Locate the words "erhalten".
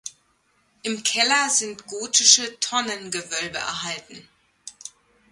3.59-4.27